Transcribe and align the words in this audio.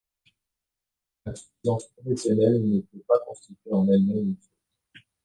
L'insuffisance 1.27 1.89
professionnelle 1.89 2.59
ne 2.63 2.79
peut 2.79 3.03
pas 3.07 3.19
constituer 3.27 3.71
en 3.71 3.87
elle-même 3.87 4.29
une 4.29 4.35
faute. 4.35 5.03